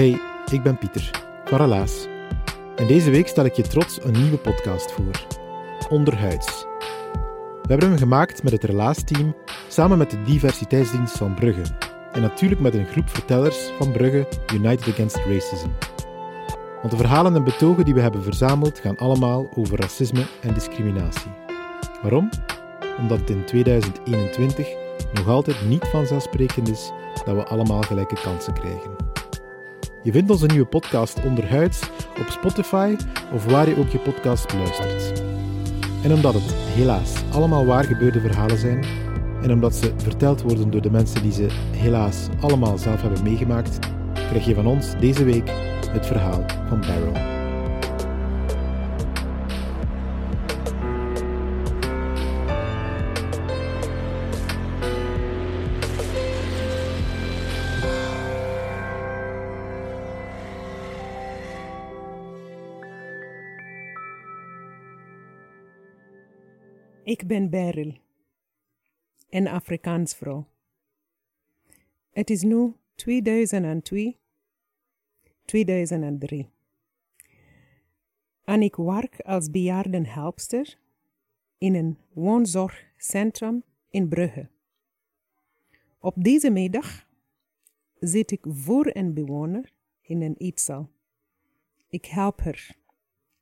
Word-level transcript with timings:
Hey, 0.00 0.20
ik 0.52 0.62
ben 0.62 0.78
Pieter, 0.78 1.10
van 1.44 1.58
Relaas. 1.58 2.06
En 2.76 2.86
deze 2.86 3.10
week 3.10 3.28
stel 3.28 3.44
ik 3.44 3.52
je 3.52 3.62
trots 3.62 4.04
een 4.04 4.12
nieuwe 4.12 4.36
podcast 4.36 4.92
voor. 4.92 5.26
Onderhuids. 5.88 6.66
We 7.62 7.66
hebben 7.68 7.88
hem 7.88 7.98
gemaakt 7.98 8.42
met 8.42 8.52
het 8.52 8.64
Relaas-team, 8.64 9.34
samen 9.68 9.98
met 9.98 10.10
de 10.10 10.22
diversiteitsdienst 10.22 11.16
van 11.16 11.34
Brugge. 11.34 11.62
En 12.12 12.20
natuurlijk 12.20 12.60
met 12.60 12.74
een 12.74 12.86
groep 12.86 13.08
vertellers 13.08 13.70
van 13.78 13.92
Brugge 13.92 14.28
United 14.54 14.92
Against 14.92 15.16
Racism. 15.16 15.68
Want 16.80 16.90
de 16.90 16.96
verhalen 16.96 17.34
en 17.34 17.44
betogen 17.44 17.84
die 17.84 17.94
we 17.94 18.00
hebben 18.00 18.22
verzameld 18.22 18.78
gaan 18.78 18.96
allemaal 18.96 19.48
over 19.56 19.80
racisme 19.80 20.26
en 20.40 20.54
discriminatie. 20.54 21.30
Waarom? 22.02 22.28
Omdat 22.98 23.18
het 23.18 23.30
in 23.30 23.44
2021 23.44 24.68
nog 25.12 25.28
altijd 25.28 25.68
niet 25.68 25.86
vanzelfsprekend 25.86 26.68
is 26.68 26.90
dat 27.24 27.34
we 27.34 27.44
allemaal 27.44 27.82
gelijke 27.82 28.20
kansen 28.22 28.52
krijgen. 28.52 28.99
Je 30.02 30.12
vindt 30.12 30.30
onze 30.30 30.46
nieuwe 30.46 30.66
podcast 30.66 31.24
Onderhuids 31.24 31.80
op 32.18 32.26
Spotify 32.28 32.96
of 33.34 33.44
waar 33.44 33.68
je 33.68 33.76
ook 33.76 33.88
je 33.88 33.98
podcast 33.98 34.48
beluistert. 34.48 35.22
En 36.02 36.12
omdat 36.12 36.34
het 36.34 36.54
helaas 36.54 37.14
allemaal 37.32 37.66
waar 37.66 37.84
gebeurde 37.84 38.20
verhalen 38.20 38.58
zijn, 38.58 38.84
en 39.42 39.52
omdat 39.52 39.74
ze 39.74 39.92
verteld 39.96 40.42
worden 40.42 40.70
door 40.70 40.82
de 40.82 40.90
mensen 40.90 41.22
die 41.22 41.32
ze 41.32 41.46
helaas 41.70 42.28
allemaal 42.40 42.78
zelf 42.78 43.02
hebben 43.02 43.22
meegemaakt, 43.22 43.78
krijg 44.12 44.44
je 44.44 44.54
van 44.54 44.66
ons 44.66 44.98
deze 44.98 45.24
week 45.24 45.50
het 45.90 46.06
verhaal 46.06 46.44
van 46.68 46.80
Barrow. 46.80 47.39
Ik 67.10 67.26
ben 67.26 67.50
Beryl, 67.50 67.94
een 69.28 69.48
Afrikaans 69.48 70.14
vrouw. 70.14 70.46
Het 72.10 72.30
is 72.30 72.42
nu 72.42 72.74
2002, 72.94 74.18
2003. 75.44 76.50
En 78.44 78.62
ik 78.62 78.74
werk 78.76 79.20
als 79.20 79.50
bejaardenhelpster 79.50 80.78
in 81.58 81.74
een 81.74 81.98
woonzorgcentrum 82.12 83.62
in 83.88 84.08
Brugge. 84.08 84.48
Op 85.98 86.14
deze 86.16 86.50
middag 86.50 87.06
zit 87.98 88.30
ik 88.30 88.44
voor 88.48 88.90
een 88.92 89.14
bewoner 89.14 89.72
in 90.02 90.22
een 90.22 90.36
eetzaal. 90.36 90.90
Ik 91.88 92.04
help 92.04 92.40
haar. 92.40 92.76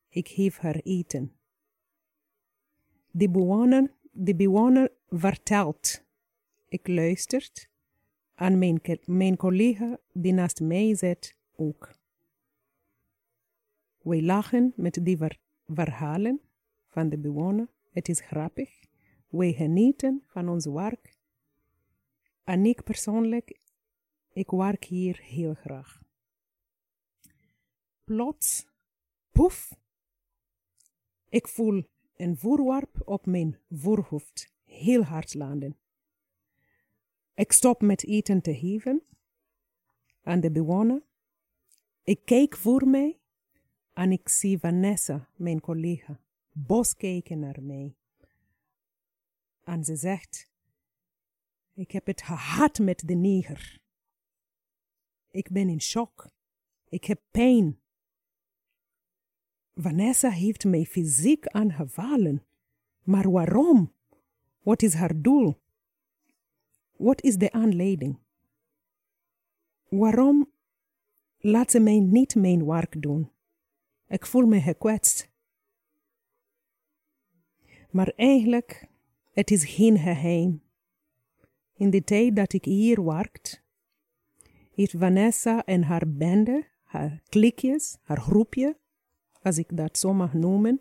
Ik 0.08 0.28
geef 0.28 0.58
haar 0.58 0.80
eten. 0.82 1.37
De 3.18 3.30
bewoner, 3.30 3.94
de 4.12 4.34
bewoner 4.34 4.92
vertelt. 5.08 6.04
Ik 6.68 6.88
luistert. 6.88 7.70
En 8.34 8.58
mijn, 8.58 8.80
mijn 9.04 9.36
collega 9.36 9.98
die 10.12 10.32
naast 10.32 10.60
mij 10.60 10.94
zit 10.94 11.36
ook. 11.56 11.90
Wij 13.98 14.22
lachen 14.22 14.72
met 14.76 14.98
die 15.02 15.16
ver- 15.16 15.38
verhalen 15.66 16.40
van 16.86 17.08
de 17.08 17.18
bewoner. 17.18 17.68
Het 17.90 18.08
is 18.08 18.20
grappig. 18.20 18.80
Wij 19.28 19.52
genieten 19.52 20.22
van 20.26 20.48
ons 20.48 20.66
werk. 20.66 21.16
En 22.44 22.64
ik 22.64 22.82
persoonlijk, 22.82 23.60
ik 24.32 24.50
werk 24.50 24.84
hier 24.84 25.20
heel 25.22 25.54
graag. 25.54 26.02
Plots, 28.04 28.66
poef, 29.30 29.72
ik 31.28 31.48
voel 31.48 31.84
een 32.18 32.36
voorwerp 32.36 33.02
op 33.04 33.26
mijn 33.26 33.58
voorhoofd 33.70 34.52
heel 34.64 35.02
hard 35.02 35.34
landen. 35.34 35.76
Ik 37.34 37.52
stop 37.52 37.80
met 37.80 38.06
eten 38.06 38.40
te 38.40 38.54
geven 38.54 39.02
aan 40.22 40.40
de 40.40 40.50
bewoner. 40.50 41.02
Ik 42.02 42.20
kijk 42.24 42.56
voor 42.56 42.88
mij 42.88 43.18
en 43.92 44.12
ik 44.12 44.28
zie 44.28 44.58
Vanessa, 44.58 45.28
mijn 45.36 45.60
collega, 45.60 46.20
bos 46.52 46.96
kijken 46.96 47.38
naar 47.38 47.62
mij. 47.62 47.94
En 49.62 49.84
ze 49.84 49.96
zegt, 49.96 50.50
ik 51.72 51.90
heb 51.90 52.06
het 52.06 52.22
gehad 52.22 52.78
met 52.78 53.02
de 53.06 53.14
neger. 53.14 53.80
Ik 55.30 55.50
ben 55.50 55.68
in 55.68 55.80
shock. 55.80 56.30
Ik 56.88 57.04
heb 57.04 57.20
pijn. 57.30 57.80
Vanessa 59.80 60.30
heeft 60.30 60.64
mij 60.64 60.84
fysiek 60.84 61.46
aangevallen. 61.46 62.44
Maar 63.02 63.30
waarom? 63.30 63.92
Wat 64.62 64.82
is 64.82 64.94
haar 64.94 65.20
doel? 65.20 65.60
Wat 66.96 67.22
is 67.22 67.36
de 67.36 67.52
aanleiding? 67.52 68.18
Waarom 69.88 70.50
laat 71.38 71.70
ze 71.70 71.80
mij 71.80 71.98
niet 71.98 72.34
mijn 72.34 72.66
werk 72.66 73.02
doen? 73.02 73.30
Ik 74.08 74.26
voel 74.26 74.46
me 74.46 74.60
gekwetst. 74.60 75.30
Maar 77.90 78.12
eigenlijk, 78.16 78.88
het 79.32 79.50
is 79.50 79.64
geen 79.64 79.98
geheim. 79.98 80.62
In 81.74 81.90
de 81.90 82.04
tijd 82.04 82.36
dat 82.36 82.52
ik 82.52 82.64
hier 82.64 83.04
werkte, 83.04 83.58
heeft 84.74 84.94
Vanessa 84.98 85.64
en 85.64 85.82
haar 85.82 86.12
bende, 86.12 86.66
haar 86.82 87.22
klikjes, 87.28 87.98
haar 88.02 88.20
groepje, 88.20 88.76
als 89.42 89.58
ik 89.58 89.76
dat 89.76 89.98
zo 89.98 90.12
mag 90.12 90.32
noemen. 90.32 90.80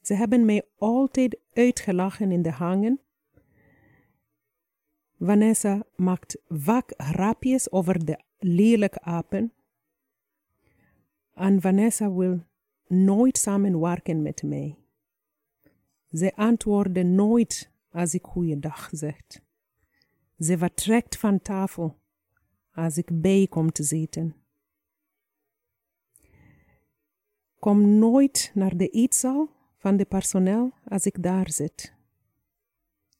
Ze 0.00 0.14
hebben 0.14 0.44
mij 0.44 0.62
altijd 0.78 1.38
uitgelachen 1.52 2.32
in 2.32 2.42
de 2.42 2.50
hangen. 2.50 3.00
Vanessa 5.18 5.82
maakt 5.96 6.38
vaak 6.48 6.94
grapjes 6.96 7.70
over 7.70 8.04
de 8.04 8.20
lelijke 8.38 9.00
apen. 9.00 9.52
En 11.34 11.60
Vanessa 11.60 12.12
wil 12.12 12.42
nooit 12.86 13.38
samenwerken 13.38 14.22
met 14.22 14.42
mij. 14.42 14.78
Ze 16.10 16.36
antwoorden 16.36 17.14
nooit 17.14 17.70
als 17.90 18.14
ik 18.14 18.24
goeiedag 18.24 18.88
zeg. 18.92 19.20
Ze 20.38 20.58
vertrekt 20.58 21.18
van 21.18 21.40
tafel 21.40 21.98
als 22.72 22.96
ik 22.96 23.20
bij 23.20 23.46
kom 23.50 23.72
te 23.72 23.82
zitten. 23.82 24.43
Kom 27.64 27.98
nooit 27.98 28.50
naar 28.54 28.76
de 28.76 28.88
eetzaal 28.88 29.48
van 29.76 29.96
de 29.96 30.04
personeel 30.04 30.72
als 30.88 31.06
ik 31.06 31.22
daar 31.22 31.50
zit. 31.50 31.94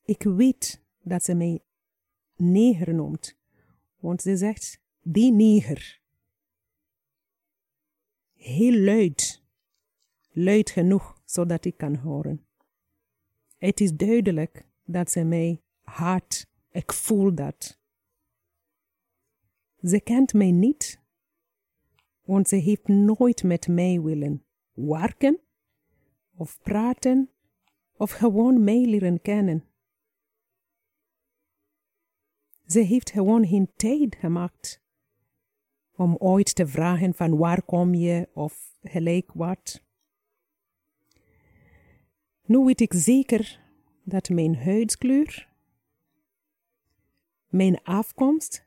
Ik 0.04 0.22
weet 0.22 0.82
dat 1.02 1.24
ze 1.24 1.34
mij 1.34 1.62
neger 2.36 2.94
noemt, 2.94 3.36
want 3.98 4.22
ze 4.22 4.36
zegt 4.36 4.80
die 5.02 5.32
neger. 5.32 6.00
Heel 8.34 8.78
luid, 8.78 9.42
luid 10.30 10.70
genoeg 10.70 11.20
zodat 11.24 11.64
ik 11.64 11.76
kan 11.76 11.96
horen. 11.96 12.46
Het 13.56 13.80
is 13.80 13.92
duidelijk 13.92 14.66
dat 14.84 15.10
ze 15.10 15.22
mij 15.22 15.62
haat. 15.82 16.46
Ik 16.70 16.92
voel 16.92 17.34
dat. 17.34 17.80
Ze 19.82 20.00
kent 20.00 20.32
mij 20.32 20.50
niet, 20.50 21.02
want 22.24 22.48
ze 22.48 22.56
heeft 22.56 22.88
nooit 22.88 23.42
met 23.42 23.68
mij 23.68 24.00
willen 24.00 24.44
werken, 24.72 25.40
of 26.36 26.60
praten, 26.62 27.30
of 27.96 28.10
gewoon 28.10 28.64
mij 28.64 28.84
leren 28.84 29.20
kennen. 29.20 29.64
Ze 32.66 32.80
heeft 32.80 33.10
gewoon 33.10 33.46
geen 33.46 33.72
tijd 33.76 34.16
gemaakt 34.16 34.82
om 35.96 36.16
ooit 36.16 36.54
te 36.54 36.66
vragen 36.66 37.14
van 37.14 37.36
waar 37.36 37.62
kom 37.62 37.94
je 37.94 38.28
of 38.32 38.76
gelijk 38.82 39.32
wat. 39.32 39.82
Nu 42.44 42.58
weet 42.58 42.80
ik 42.80 42.92
zeker 42.92 43.60
dat 44.02 44.28
mijn 44.28 44.56
huidskleur, 44.56 45.48
mijn 47.48 47.82
afkomst, 47.82 48.66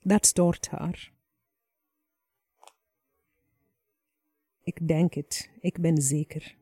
dat 0.00 0.26
stoort 0.26 0.68
haar. 0.68 1.11
Ik 4.62 4.88
denk 4.88 5.14
het, 5.14 5.50
ik 5.60 5.80
ben 5.80 6.02
zeker. 6.02 6.56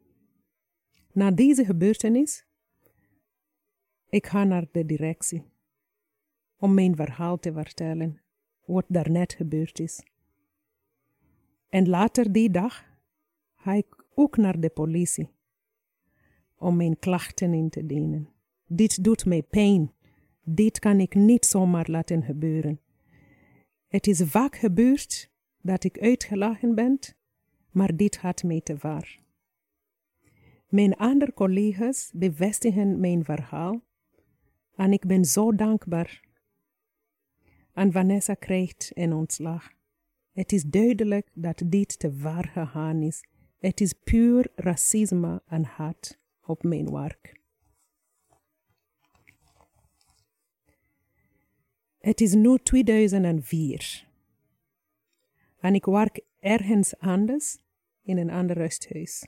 Na 1.13 1.31
deze 1.31 1.65
gebeurtenis, 1.65 2.45
ik 4.09 4.27
ga 4.27 4.45
naar 4.45 4.67
de 4.73 4.87
directie 4.87 5.43
om 6.57 6.75
mijn 6.75 6.97
verhaal 6.97 7.39
te 7.39 7.53
vertellen, 7.53 8.21
wat 8.65 8.85
daarnet 8.89 9.33
gebeurd 9.33 9.79
is. 9.79 10.03
En 11.69 11.89
later 11.89 12.33
die 12.33 12.51
dag 12.51 12.85
ga 13.55 13.73
ik 13.73 14.05
ook 14.15 14.37
naar 14.37 14.61
de 14.61 14.71
politie 14.71 15.29
om 16.57 16.77
mijn 16.77 16.99
klachten 16.99 17.55
in 17.55 17.71
te 17.71 17.87
dienen. 17.87 18.29
Dit 18.67 19.05
doet 19.05 19.25
mij 19.25 19.43
pijn. 19.43 19.93
Dit 20.45 20.79
kan 20.79 21.01
ik 21.01 21.15
niet 21.15 21.47
zomaar 21.47 21.91
laten 21.91 22.23
gebeuren. 22.23 22.81
Het 23.89 24.07
is 24.07 24.23
vaak 24.23 24.57
gebeurd 24.57 25.31
dat 25.61 25.85
ik 25.85 25.99
uitgelachen 25.99 26.75
ben, 26.75 26.99
maar 27.71 27.97
dit 27.97 28.17
gaat 28.17 28.43
mij 28.43 28.61
te 28.61 28.79
ver. 28.79 29.19
Mijn 30.69 30.97
andere 30.97 31.33
collega's 31.33 32.11
bevestigen 32.15 33.01
mijn 33.01 33.25
verhaal 33.25 33.81
en 34.75 34.93
ik 34.93 35.07
ben 35.07 35.25
zo 35.25 35.55
dankbaar. 35.55 36.29
En 37.73 37.93
Vanessa 37.93 38.35
krijgt 38.35 38.91
een 38.95 39.13
ontslag. 39.13 39.71
Het 40.33 40.53
is 40.53 40.63
duidelijk 40.63 41.31
dat 41.35 41.63
dit 41.67 41.99
te 41.99 42.13
ver 42.13 42.45
gegaan 42.45 43.03
is. 43.03 43.25
Het 43.59 43.81
is 43.81 43.93
puur 43.93 44.53
racisme 44.55 45.43
en 45.47 45.65
haat 45.65 46.19
op 46.41 46.63
mijn 46.63 46.93
werk. 46.93 47.41
Het 51.99 52.21
is 52.21 52.35
nu 52.35 52.59
2004 52.59 54.09
en 55.61 55.75
ik 55.75 55.85
werk 55.85 56.21
ergens 56.41 56.99
anders 56.99 57.59
in 58.03 58.19
een 58.19 58.31
ander 58.31 58.57
rusthuis. 58.57 59.27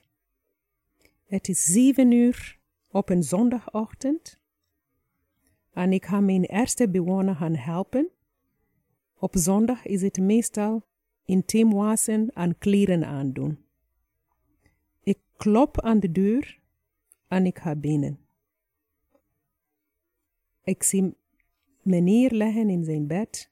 Het 1.25 1.49
is 1.49 1.65
zeven 1.65 2.11
uur 2.11 2.59
op 2.91 3.09
een 3.09 3.23
zondagochtend 3.23 4.41
en 5.73 5.93
ik 5.93 6.05
ga 6.05 6.21
mijn 6.21 6.45
eerste 6.45 6.89
bewoner 6.89 7.35
gaan 7.35 7.55
helpen. 7.55 8.09
Op 9.15 9.37
zondag 9.37 9.87
is 9.87 10.03
het 10.03 10.19
meestal 10.19 10.87
intiem 11.25 11.73
wassen 11.73 12.31
en 12.35 12.59
kleren 12.59 13.05
aandoen. 13.05 13.59
Ik 15.03 15.19
klop 15.37 15.81
aan 15.81 16.01
de 16.01 16.13
deur 16.13 16.61
en 17.29 17.47
ik 17.47 17.59
ga 17.59 17.75
binnen. 17.77 18.19
Ik 20.65 20.83
zie 20.83 21.17
meneer 21.83 22.31
liggen 22.31 22.69
in 22.69 22.85
zijn 22.85 23.07
bed, 23.07 23.51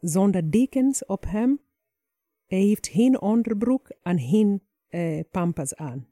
zonder 0.00 0.50
dekens 0.50 1.06
op 1.06 1.24
hem. 1.24 1.60
Hij 2.52 2.60
heeft 2.60 2.88
geen 2.88 3.20
onderbroek 3.20 3.88
en 4.02 4.18
geen 4.18 4.62
eh, 4.88 5.20
pampas 5.30 5.74
aan. 5.74 6.08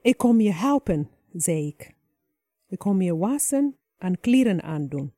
Ik 0.00 0.16
kom 0.16 0.40
je 0.40 0.52
helpen, 0.52 1.10
zei 1.32 1.66
ik. 1.66 1.94
Ik 2.68 2.78
kom 2.78 3.02
je 3.02 3.16
wassen 3.16 3.76
en 3.98 4.20
kleren 4.20 4.62
aandoen. 4.62 5.12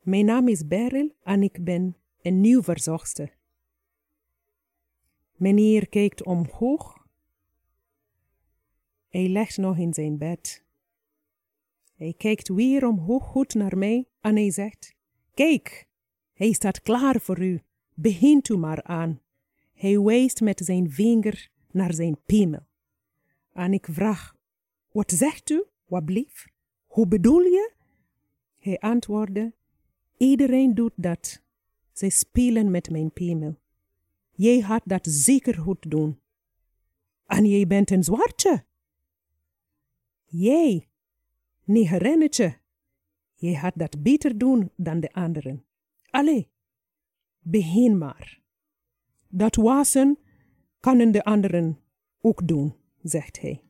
Mijn 0.00 0.24
naam 0.24 0.48
is 0.48 0.66
Beryl 0.66 1.14
en 1.22 1.42
ik 1.42 1.64
ben 1.64 1.96
een 2.22 2.40
nieuw 2.40 2.62
verzorgster. 2.62 3.36
Meneer 5.32 5.88
kijkt 5.88 6.24
omhoog. 6.24 7.06
Hij 9.08 9.28
legt 9.28 9.56
nog 9.56 9.78
in 9.78 9.94
zijn 9.94 10.18
bed. 10.18 10.64
Hij 11.94 12.14
kijkt 12.16 12.48
weer 12.48 12.86
omhoog 12.86 13.24
goed 13.24 13.54
naar 13.54 13.78
mij 13.78 14.08
en 14.20 14.36
hij 14.36 14.50
zegt: 14.50 14.94
Kijk, 15.34 15.88
hij 16.32 16.52
staat 16.52 16.82
klaar 16.82 17.20
voor 17.20 17.40
u. 17.40 17.62
Begint 18.00 18.48
u 18.48 18.56
maar 18.56 18.82
aan. 18.82 19.20
Hij 19.74 20.00
wijst 20.00 20.40
met 20.40 20.60
zijn 20.64 20.90
vinger 20.90 21.50
naar 21.70 21.94
zijn 21.94 22.18
piemel. 22.26 22.66
En 23.52 23.72
ik 23.72 23.86
vraag: 23.90 24.36
Wat 24.92 25.10
zegt 25.12 25.50
u, 25.50 25.64
wat 25.86 26.04
blief? 26.04 26.46
Hoe 26.86 27.08
bedoel 27.08 27.40
je? 27.40 27.72
Hij 28.58 28.78
antwoordde: 28.78 29.52
Iedereen 30.16 30.74
doet 30.74 30.92
dat. 30.96 31.42
Zij 31.92 32.08
spelen 32.08 32.70
met 32.70 32.90
mijn 32.90 33.12
piemel. 33.12 33.58
Jij 34.30 34.60
gaat 34.62 34.82
dat 34.84 35.06
zeker 35.06 35.54
goed 35.54 35.90
doen. 35.90 36.20
En 37.26 37.46
jij 37.46 37.66
bent 37.66 37.90
een 37.90 38.04
zwartje. 38.04 38.64
Jij, 40.24 40.88
negerinnetje. 41.64 42.58
Jij 43.34 43.54
gaat 43.54 43.78
dat 43.78 44.02
beter 44.02 44.38
doen 44.38 44.70
dan 44.76 45.00
de 45.00 45.12
anderen. 45.12 45.64
Allee, 46.10 46.50
begin 47.50 47.98
maar. 47.98 48.40
Dat 49.28 49.54
wassen 49.54 50.18
kunnen 50.80 51.12
de 51.12 51.24
anderen 51.24 51.80
ook 52.20 52.48
doen, 52.48 52.76
zegt 53.02 53.40
hij. 53.40 53.62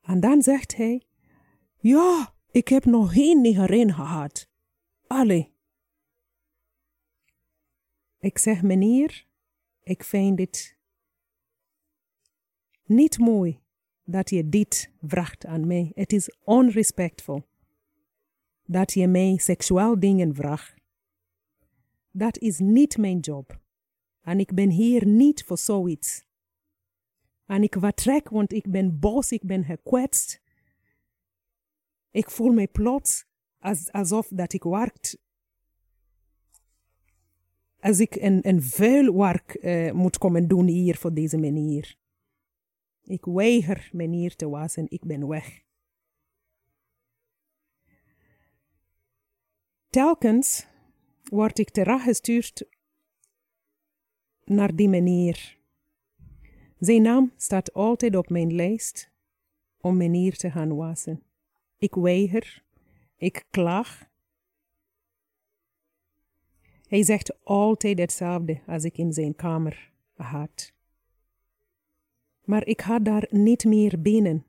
En 0.00 0.20
dan 0.20 0.42
zegt 0.42 0.76
hij, 0.76 1.02
ja, 1.76 2.34
ik 2.50 2.68
heb 2.68 2.84
nog 2.84 3.12
geen 3.12 3.40
negerin 3.40 3.92
gehad. 3.94 4.48
Allee. 5.06 5.52
Ik 8.18 8.38
zeg, 8.38 8.62
meneer, 8.62 9.26
ik 9.82 10.04
vind 10.04 10.38
het 10.38 10.78
niet 12.84 13.18
mooi 13.18 13.60
dat 14.04 14.30
je 14.30 14.48
dit 14.48 14.92
vraagt 15.00 15.46
aan 15.46 15.66
mij. 15.66 15.92
Het 15.94 16.12
is 16.12 16.36
onrespectvol 16.44 17.42
dat 18.68 18.92
je 18.92 19.06
mij 19.06 19.36
seksueel 19.36 20.00
dingen 20.00 20.34
vraagt. 20.34 20.74
Dat 22.10 22.38
is 22.38 22.58
niet 22.58 22.96
mijn 22.96 23.18
job. 23.18 23.60
En 24.20 24.38
ik 24.38 24.54
ben 24.54 24.70
hier 24.70 25.06
niet 25.06 25.44
voor 25.44 25.58
zoiets. 25.58 26.26
En 27.46 27.62
ik 27.62 27.76
vertrek, 27.78 28.28
want 28.28 28.52
ik 28.52 28.70
ben 28.70 28.98
boos, 28.98 29.32
ik 29.32 29.44
ben 29.44 29.64
gekwetst. 29.64 30.42
Ik 32.10 32.30
voel 32.30 32.52
me 32.52 32.66
plots 32.66 33.26
als, 33.58 33.92
alsof 33.92 34.28
dat 34.28 34.52
ik 34.52 34.62
werkt. 34.62 35.18
Als 37.80 38.00
ik 38.00 38.14
een, 38.14 38.48
een 38.48 38.62
vuil 38.62 39.16
werk 39.16 39.58
uh, 39.60 39.92
moet 39.92 40.18
komen 40.18 40.48
doen 40.48 40.66
hier 40.66 40.96
voor 40.96 41.14
deze 41.14 41.36
meneer. 41.36 41.96
Ik 43.02 43.24
weiger 43.24 43.88
meneer 43.92 44.36
te 44.36 44.48
wassen, 44.48 44.86
ik 44.88 45.04
ben 45.04 45.28
weg. 45.28 45.66
Telkens 49.90 50.66
word 51.24 51.58
ik 51.58 51.70
teruggestuurd 51.70 52.64
naar 54.44 54.76
die 54.76 54.88
meneer. 54.88 55.58
Zijn 56.78 57.02
naam 57.02 57.32
staat 57.36 57.72
altijd 57.72 58.16
op 58.16 58.28
mijn 58.28 58.54
lijst 58.54 59.10
om 59.80 59.96
meneer 59.96 60.36
te 60.36 60.50
gaan 60.50 60.76
wassen. 60.76 61.22
Ik 61.78 61.94
weiger, 61.94 62.64
ik 63.16 63.46
klaag. 63.50 64.08
Hij 66.88 67.02
zegt 67.02 67.44
altijd 67.44 67.98
hetzelfde 67.98 68.60
als 68.66 68.84
ik 68.84 68.98
in 68.98 69.12
zijn 69.12 69.34
kamer 69.34 69.92
had. 70.14 70.72
Maar 72.44 72.66
ik 72.66 72.82
ga 72.82 72.98
daar 72.98 73.26
niet 73.30 73.64
meer 73.64 74.00
binnen, 74.00 74.46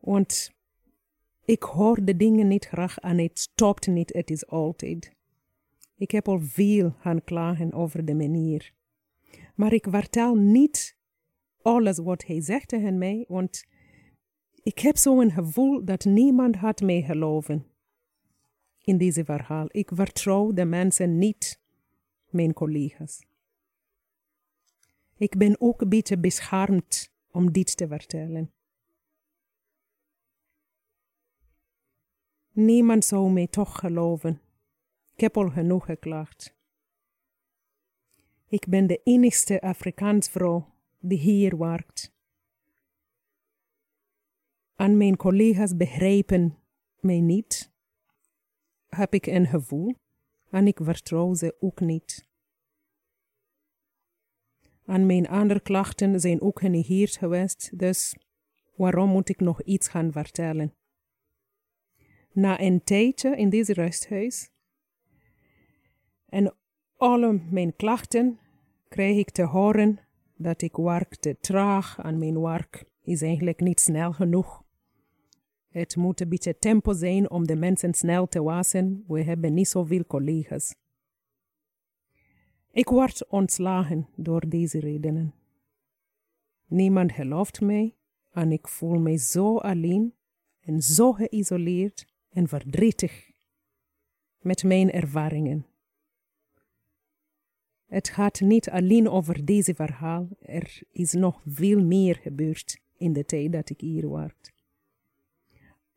want 0.00 0.52
ik 1.50 1.62
hoor 1.62 2.04
de 2.04 2.16
dingen 2.16 2.48
niet 2.48 2.64
graag 2.64 2.98
en 2.98 3.18
het 3.18 3.38
stopt 3.38 3.86
niet, 3.86 4.12
het 4.12 4.30
is 4.30 4.46
altijd. 4.46 5.12
Ik 5.96 6.10
heb 6.10 6.28
al 6.28 6.40
veel 6.40 6.94
gaan 6.98 7.24
klagen 7.24 7.72
over 7.72 8.04
de 8.04 8.14
manier. 8.14 8.72
Maar 9.54 9.72
ik 9.72 9.86
vertel 9.90 10.34
niet 10.34 10.96
alles 11.62 11.98
wat 11.98 12.24
hij 12.24 12.42
zegt 12.42 12.68
tegen 12.68 12.98
mij, 12.98 13.24
want 13.28 13.64
ik 14.62 14.78
heb 14.78 14.96
zo'n 14.96 15.30
gevoel 15.30 15.84
dat 15.84 16.04
niemand 16.04 16.56
had 16.56 16.80
mij 16.80 17.02
geloven 17.02 17.66
in 18.82 18.98
deze 18.98 19.24
verhaal. 19.24 19.66
Ik 19.68 19.90
vertrouw 19.94 20.52
de 20.52 20.64
mensen 20.64 21.18
niet, 21.18 21.60
mijn 22.28 22.52
collega's. 22.52 23.26
Ik 25.16 25.36
ben 25.36 25.60
ook 25.60 25.80
een 25.80 25.88
beetje 25.88 26.18
beschaamd 26.18 27.12
om 27.30 27.52
dit 27.52 27.76
te 27.76 27.88
vertellen. 27.88 28.52
Niemand 32.52 33.04
zou 33.04 33.30
mij 33.30 33.46
toch 33.46 33.78
geloven. 33.78 34.40
Ik 35.14 35.20
heb 35.20 35.36
al 35.36 35.50
genoeg 35.50 35.84
geklaagd. 35.84 36.54
Ik 38.48 38.68
ben 38.68 38.86
de 38.86 39.00
enigste 39.04 39.60
Afrikaans 39.60 40.28
vrouw 40.28 40.74
die 40.98 41.18
hier 41.18 41.58
werkt. 41.58 42.12
En 44.76 44.96
mijn 44.96 45.16
collega's 45.16 45.76
begrijpen 45.76 46.58
mij 47.00 47.20
niet. 47.20 47.72
Heb 48.88 49.14
ik 49.14 49.26
een 49.26 49.46
gevoel 49.46 49.94
en 50.50 50.66
ik 50.66 50.78
vertrouw 50.82 51.34
ze 51.34 51.56
ook 51.60 51.80
niet. 51.80 52.28
En 54.84 55.06
mijn 55.06 55.28
andere 55.28 55.60
klachten 55.60 56.20
zijn 56.20 56.40
ook 56.40 56.60
genegeerd 56.60 57.16
geweest, 57.16 57.78
dus 57.78 58.16
waarom 58.74 59.10
moet 59.10 59.28
ik 59.28 59.40
nog 59.40 59.62
iets 59.62 59.88
gaan 59.88 60.12
vertellen? 60.12 60.74
Na 62.32 62.60
een 62.60 62.84
tijdje 62.84 63.36
in 63.36 63.50
deze 63.50 63.72
rusthuis 63.72 64.50
en 66.30 66.54
alle 66.96 67.40
mijn 67.50 67.76
klachten 67.76 68.38
krijg 68.88 69.16
ik 69.16 69.30
te 69.30 69.42
horen 69.42 69.98
dat 70.36 70.62
ik 70.62 70.76
werk 70.76 71.16
te 71.16 71.36
traag 71.40 71.98
en 71.98 72.18
mijn 72.18 72.40
werk 72.40 72.84
is 73.02 73.22
eigenlijk 73.22 73.60
niet 73.60 73.80
snel 73.80 74.12
genoeg. 74.12 74.64
Het 75.68 75.96
moet 75.96 76.20
een 76.20 76.28
beetje 76.28 76.58
tempo 76.58 76.92
zijn 76.92 77.30
om 77.30 77.46
de 77.46 77.56
mensen 77.56 77.94
snel 77.94 78.28
te 78.28 78.42
wassen. 78.42 79.04
We 79.06 79.22
hebben 79.22 79.54
niet 79.54 79.68
zoveel 79.68 80.04
collega's. 80.06 80.74
Ik 82.70 82.88
word 82.88 83.26
ontslagen 83.28 84.08
door 84.16 84.48
deze 84.48 84.80
redenen. 84.80 85.34
Niemand 86.66 87.12
gelooft 87.12 87.60
mij 87.60 87.94
en 88.30 88.52
ik 88.52 88.68
voel 88.68 88.98
mij 88.98 89.18
zo 89.18 89.56
alleen 89.56 90.14
en 90.60 90.80
zo 90.82 91.12
geïsoleerd 91.12 92.09
en 92.30 92.48
verdrietig 92.48 93.30
met 94.38 94.64
mijn 94.64 94.90
ervaringen. 94.90 95.66
Het 97.86 98.08
gaat 98.08 98.40
niet 98.40 98.70
alleen 98.70 99.08
over 99.08 99.44
deze 99.44 99.74
verhaal, 99.74 100.28
er 100.40 100.82
is 100.92 101.12
nog 101.12 101.42
veel 101.46 101.84
meer 101.84 102.16
gebeurd 102.16 102.80
in 102.96 103.12
de 103.12 103.24
tijd 103.24 103.52
dat 103.52 103.70
ik 103.70 103.80
hier 103.80 104.08
was. 104.08 104.30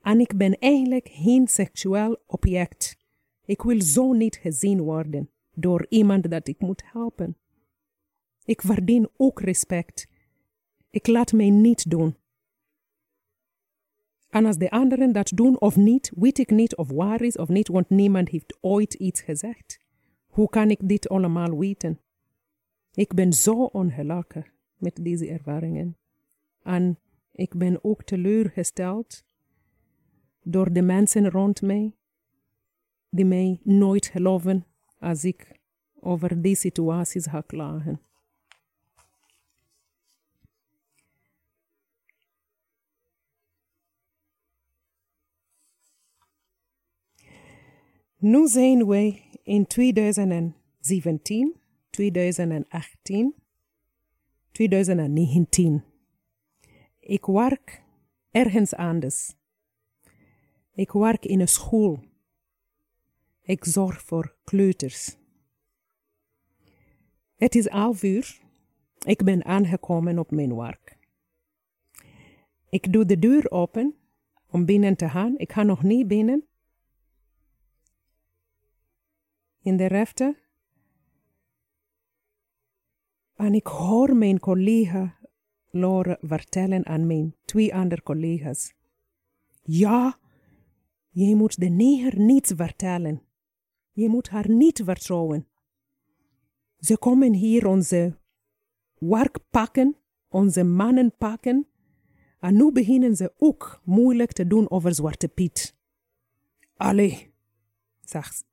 En 0.02 0.20
ik 0.20 0.38
ben 0.38 0.58
eigenlijk 0.60 1.10
geen 1.12 1.48
seksueel 1.48 2.22
object. 2.26 2.98
Ik 3.46 3.62
wil 3.62 3.82
zo 3.82 4.14
niet 4.14 4.36
gezien 4.36 4.82
worden 4.82 5.30
door 5.54 5.86
iemand 5.90 6.30
dat 6.30 6.48
ik 6.48 6.60
moet 6.60 6.84
helpen. 6.86 7.38
Ik 8.46 8.62
verdien 8.62 9.10
ook 9.18 9.42
respect. 9.42 10.08
Ik 10.90 11.08
laat 11.08 11.34
mij 11.34 11.50
niet 11.50 11.90
doen. 11.90 12.16
En 14.34 14.46
als 14.46 14.58
de 14.58 14.70
anderen 14.70 15.12
dat 15.12 15.32
doen 15.36 15.60
of 15.60 15.76
niet, 15.76 16.12
weet 16.16 16.38
ik 16.38 16.50
niet 16.50 16.76
of 16.76 16.92
waar 16.92 17.22
is 17.22 17.38
of 17.38 17.48
niet, 17.48 17.68
want 17.68 17.90
niemand 17.90 18.30
heeft 18.30 18.58
ooit 18.62 18.94
iets 18.94 19.22
gezegd. 19.22 19.80
Hoe 20.26 20.50
kan 20.50 20.70
ik 20.70 20.80
dit 20.88 21.10
allemaal 21.10 21.58
weten? 21.58 22.00
Ik 22.94 23.14
ben 23.14 23.34
zo 23.34 23.64
ongelukkig 23.64 24.54
met 24.78 25.00
deze 25.02 25.28
ervaringen. 25.28 25.98
En 26.64 27.00
ik 27.32 27.58
ben 27.58 27.84
ook 27.84 28.04
teleurgesteld 28.04 29.26
door 30.44 30.74
de 30.74 30.82
mensen 30.82 31.30
rond 31.30 31.62
mij, 31.62 31.96
die 33.10 33.26
mij 33.26 33.60
nooit 33.64 34.06
geloven 34.06 34.66
als 35.00 35.24
ik 35.24 35.60
over 36.00 36.42
die 36.42 36.56
situaties 36.56 37.28
ga 37.28 37.42
klagen. 37.42 38.02
Nu 48.24 48.48
zijn 48.48 48.88
wij 48.88 49.22
in 49.44 49.68
2017, 49.68 51.56
2018, 51.90 53.36
2019. 54.52 55.84
Ik 57.00 57.26
werk 57.26 57.84
ergens 58.32 58.76
anders. 58.76 59.36
Ik 60.74 60.92
werk 60.92 61.26
in 61.26 61.40
een 61.40 61.48
school. 61.48 62.00
Ik 63.42 63.66
zorg 63.66 64.02
voor 64.02 64.36
kleuters. 64.44 65.18
Het 67.36 67.56
is 67.56 67.68
half 67.68 68.04
uur. 68.04 68.42
Ik 69.06 69.24
ben 69.24 69.46
aangekomen 69.46 70.20
op 70.20 70.32
mijn 70.32 70.56
werk. 70.56 70.98
Ik 72.70 72.94
doe 72.94 73.06
de 73.06 73.20
deur 73.20 73.52
open 73.52 73.96
om 74.50 74.66
binnen 74.66 74.96
te 74.96 75.10
gaan. 75.10 75.38
Ik 75.38 75.52
ga 75.52 75.64
nog 75.64 75.84
niet 75.84 76.08
binnen. 76.08 76.48
In 79.64 79.78
de 79.78 79.86
refte. 79.86 80.38
En 83.34 83.54
ik 83.54 83.68
hoor 83.68 84.16
mijn 84.16 84.40
collega 84.40 85.18
Lore 85.70 86.18
vertellen 86.22 86.86
aan 86.86 87.08
mijn 87.08 87.36
twee 87.46 87.76
andere 87.76 88.04
collega's. 88.04 88.74
Ja, 89.62 90.20
je 91.10 91.36
moet 91.36 91.60
de 91.60 91.70
neger 91.70 92.20
niets 92.20 92.52
vertellen. 92.56 93.22
Je 93.92 94.10
moet 94.10 94.30
haar 94.30 94.50
niet 94.50 94.82
vertrouwen. 94.84 95.48
Ze 96.80 96.98
komen 96.98 97.34
hier 97.34 97.68
onze 97.68 98.20
werk 98.98 99.38
pakken, 99.50 99.98
onze 100.28 100.64
mannen 100.64 101.16
pakken. 101.18 101.68
En 102.40 102.56
nu 102.56 102.72
beginnen 102.72 103.16
ze 103.16 103.34
ook 103.38 103.82
moeilijk 103.84 104.32
te 104.32 104.48
doen 104.48 104.70
over 104.70 104.96
Zwarte 104.96 105.28
Piet. 105.28 105.78
Allee, 106.76 107.34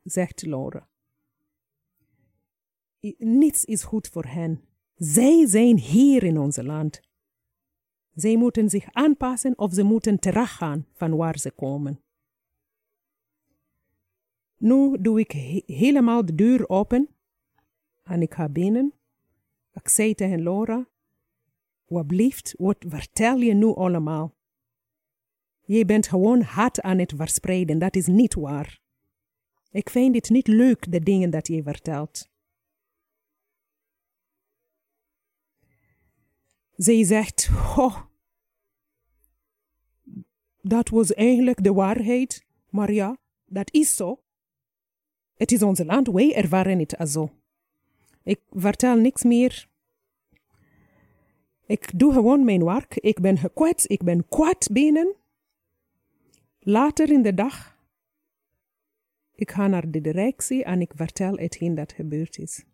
zegt 0.02 0.42
Laura. 0.46 0.89
Niets 3.18 3.64
is 3.64 3.82
goed 3.82 4.08
voor 4.08 4.24
hen. 4.24 4.64
Zij 4.94 5.46
zijn 5.46 5.78
hier 5.78 6.22
in 6.22 6.38
ons 6.38 6.56
land. 6.56 7.00
Zij 8.14 8.36
moeten 8.36 8.70
zich 8.70 8.92
aanpassen 8.92 9.58
of 9.58 9.74
ze 9.74 9.82
moeten 9.82 10.18
teruggaan 10.18 10.86
van 10.92 11.16
waar 11.16 11.38
ze 11.38 11.50
komen. 11.50 12.00
Nu 14.56 15.00
doe 15.00 15.20
ik 15.20 15.32
helemaal 15.66 16.24
de 16.24 16.34
deur 16.34 16.68
open 16.68 17.08
en 18.02 18.22
ik 18.22 18.34
ga 18.34 18.48
binnen. 18.48 18.92
Ik 19.72 19.88
zei 19.88 20.14
tegen 20.14 20.42
Laura, 20.42 20.88
wat 21.84 22.06
blieft, 22.06 22.54
wat 22.58 22.84
vertel 22.88 23.36
je 23.36 23.54
nu 23.54 23.74
allemaal? 23.74 24.34
Je 25.60 25.84
bent 25.84 26.08
gewoon 26.08 26.40
haat 26.42 26.80
aan 26.80 26.98
het 26.98 27.12
verspreiden, 27.16 27.78
dat 27.78 27.96
is 27.96 28.06
niet 28.06 28.34
waar. 28.34 28.80
Ik 29.70 29.90
vind 29.90 30.14
het 30.14 30.30
niet 30.30 30.46
leuk, 30.46 30.92
de 30.92 31.00
dingen 31.00 31.30
dat 31.30 31.46
je 31.46 31.62
vertelt. 31.62 32.29
Zij 36.80 37.04
zegt, 37.04 37.50
oh, 37.76 38.00
dat 40.62 40.88
was 40.88 41.14
eigenlijk 41.14 41.62
de 41.62 41.72
waarheid, 41.72 42.44
maar 42.70 42.92
ja, 42.92 43.16
dat 43.44 43.72
is 43.72 43.96
zo. 43.96 44.22
Het 45.34 45.52
is 45.52 45.62
ons 45.62 45.82
land, 45.84 46.08
wij 46.08 46.34
ervaren 46.34 46.78
het 46.78 47.10
zo. 47.10 47.30
Ik 48.22 48.40
vertel 48.50 48.96
niks 48.96 49.22
meer. 49.22 49.68
Ik 51.66 51.98
doe 51.98 52.12
gewoon 52.12 52.44
mijn 52.44 52.64
werk. 52.64 52.96
Ik 52.96 53.20
ben 53.20 53.38
gekwetst, 53.38 53.90
ik 53.90 54.02
ben 54.02 54.28
kwaad 54.28 54.68
binnen. 54.72 55.14
Later 56.58 57.10
in 57.10 57.22
de 57.22 57.34
dag, 57.34 57.78
ik 59.34 59.50
ga 59.50 59.66
naar 59.66 59.90
de 59.90 60.00
directie 60.00 60.64
en 60.64 60.80
ik 60.80 60.92
vertel 60.94 61.36
hetgeen 61.36 61.74
dat 61.74 61.92
gebeurd 61.92 62.38
is. 62.38 62.64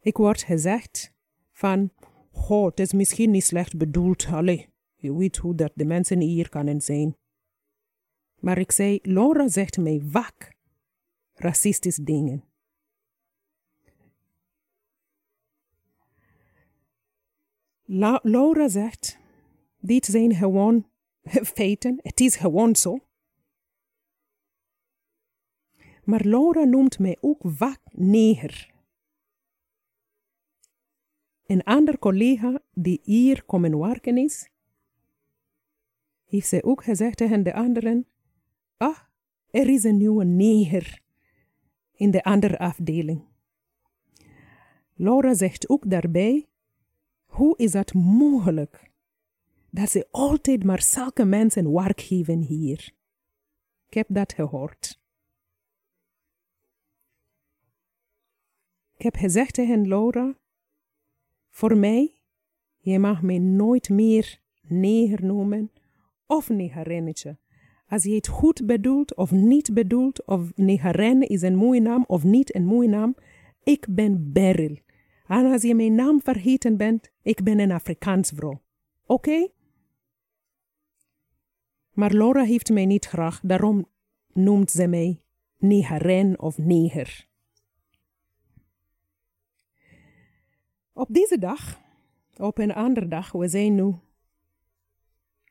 Ik 0.00 0.16
word 0.16 0.42
gezegd 0.42 1.12
van, 1.52 1.92
goh, 2.38 2.66
het 2.66 2.80
is 2.80 2.92
misschien 2.92 3.30
niet 3.30 3.44
slecht 3.44 3.76
bedoeld, 3.76 4.26
allee, 4.26 4.68
je 4.96 5.16
weet 5.16 5.36
hoe 5.36 5.54
dat 5.54 5.72
de 5.74 5.84
mensen 5.84 6.20
hier 6.20 6.48
kunnen 6.48 6.80
zijn. 6.80 7.16
Maar 8.40 8.58
ik 8.58 8.72
zei, 8.72 8.98
Laura 9.02 9.48
zegt 9.48 9.78
mij 9.78 10.02
vaak 10.10 10.56
racistische 11.34 12.02
dingen. 12.02 12.44
La 17.84 18.20
Laura 18.22 18.68
zegt, 18.68 19.18
dit 19.78 20.04
zijn 20.04 20.34
gewoon 20.34 20.86
feiten, 21.56 21.98
het 22.02 22.20
is 22.20 22.36
gewoon 22.36 22.76
zo. 22.76 22.98
Maar 26.04 26.24
Laura 26.24 26.64
noemt 26.64 26.98
mij 26.98 27.16
ook 27.20 27.40
vaak 27.44 27.80
neger. 27.90 28.77
Een 31.48 31.62
ander 31.64 31.98
collega 31.98 32.60
die 32.72 33.00
hier 33.02 33.44
komen 33.44 33.78
werken 33.78 34.16
is, 34.16 34.50
heeft 36.24 36.48
zij 36.48 36.62
ook 36.62 36.84
gezegd 36.84 37.16
tegen 37.16 37.42
de 37.42 37.54
anderen, 37.54 38.06
ah, 38.76 38.98
er 39.50 39.68
is 39.68 39.84
een 39.84 39.96
nieuwe 39.96 40.24
neger 40.24 41.00
in 41.94 42.10
de 42.10 42.22
andere 42.22 42.58
afdeling. 42.58 43.24
Laura 44.94 45.34
zegt 45.34 45.68
ook 45.68 45.90
daarbij, 45.90 46.46
hoe 47.24 47.56
is 47.56 47.70
dat 47.70 47.94
mogelijk 47.94 48.90
dat 49.70 49.90
ze 49.90 50.08
altijd 50.10 50.64
maar 50.64 50.82
zulke 50.82 51.24
mensen 51.24 51.72
werk 51.72 52.00
geven 52.00 52.40
hier? 52.40 52.92
Ik 53.86 53.94
heb 53.94 54.06
dat 54.08 54.32
gehoord. 54.32 55.00
Ik 58.96 59.02
heb 59.02 59.14
gezegd 59.14 59.54
tegen 59.54 59.88
Laura, 59.88 60.36
voor 61.58 61.76
mij, 61.76 62.20
je 62.76 62.98
mag 62.98 63.22
mij 63.22 63.38
nooit 63.38 63.88
meer 63.88 64.40
neger 64.62 65.24
noemen 65.24 65.70
of 66.26 66.48
negerinnetje. 66.48 67.38
Als 67.88 68.02
je 68.02 68.14
het 68.14 68.26
goed 68.26 68.66
bedoelt 68.66 69.16
of 69.16 69.30
niet 69.30 69.74
bedoelt, 69.74 70.24
of 70.26 70.56
negerin 70.56 71.22
is 71.22 71.42
een 71.42 71.56
mooie 71.56 71.80
naam 71.80 72.04
of 72.06 72.24
niet 72.24 72.54
een 72.54 72.64
mooie 72.64 72.88
naam, 72.88 73.14
ik 73.62 73.86
ben 73.90 74.32
Beryl. 74.32 74.78
En 75.26 75.52
als 75.52 75.62
je 75.62 75.74
mijn 75.74 75.94
naam 75.94 76.20
vergeten 76.22 76.76
bent, 76.76 77.12
ik 77.22 77.42
ben 77.42 77.58
een 77.58 77.72
Afrikaans 77.72 78.30
vrouw. 78.34 78.62
Oké? 79.06 79.48
Maar 81.92 82.12
Laura 82.12 82.42
heeft 82.44 82.70
mij 82.70 82.86
niet 82.86 83.04
graag, 83.04 83.40
daarom 83.42 83.86
noemt 84.32 84.70
ze 84.70 84.86
mij 84.86 85.22
negerin 85.56 86.40
of 86.40 86.58
neger. 86.58 87.27
Op 90.98 91.08
deze 91.10 91.38
dag, 91.38 91.80
op 92.36 92.58
een 92.58 92.74
andere 92.74 93.08
dag, 93.08 93.32
we 93.32 93.48
zijn 93.48 93.74
nu 93.74 93.94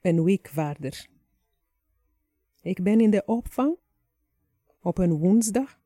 een 0.01 0.23
week 0.23 0.47
verder. 0.47 1.07
Ik 2.61 2.83
ben 2.83 3.01
in 3.01 3.09
de 3.09 3.23
opvang 3.25 3.77
op 4.81 4.97
een 4.97 5.17
woensdag. 5.17 5.79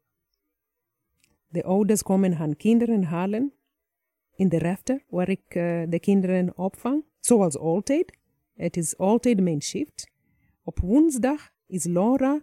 De 1.47 1.63
ouders 1.63 2.03
komen 2.03 2.37
hun 2.37 2.57
kinderen 2.57 3.03
halen 3.03 3.53
in 4.35 4.49
de 4.49 4.57
refter 4.57 5.03
waar 5.09 5.29
ik 5.29 5.55
uh, 5.55 5.83
de 5.89 5.99
kinderen 5.99 6.57
opvang. 6.57 7.03
Zoals 7.19 7.57
altijd. 7.57 8.17
Het 8.53 8.77
is 8.77 8.97
altijd 8.97 9.41
mijn 9.41 9.61
shift. 9.61 10.11
Op 10.63 10.79
woensdag 10.79 11.51
is 11.65 11.83
Laura 11.83 12.41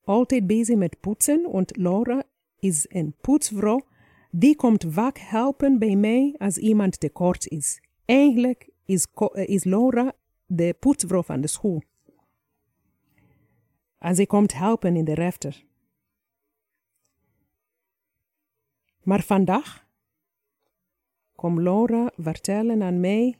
altijd 0.00 0.46
bezig 0.46 0.76
met 0.76 1.00
poetsen, 1.00 1.50
want 1.50 1.76
Laura 1.76 2.22
is 2.58 2.86
een 2.88 3.14
poetsvrouw. 3.20 3.87
Die 4.30 4.56
komt 4.56 4.84
vaak 4.88 5.18
helpen 5.18 5.78
bij 5.78 5.96
mij 5.96 6.34
als 6.38 6.58
iemand 6.58 7.00
tekort 7.00 7.46
is. 7.46 7.80
Eigenlijk 8.04 8.70
is, 8.84 9.06
is 9.32 9.64
Laura 9.64 10.12
de 10.46 10.76
poetsvrouw 10.78 11.22
van 11.22 11.40
de 11.40 11.46
school. 11.46 11.82
En 13.98 14.14
ze 14.14 14.26
komt 14.26 14.54
helpen 14.54 14.96
in 14.96 15.04
de 15.04 15.14
refter. 15.14 15.66
Maar 19.02 19.22
vandaag 19.22 19.86
komt 21.34 21.58
Laura 21.58 22.12
vertellen 22.16 22.82
aan 22.82 23.00
mij, 23.00 23.38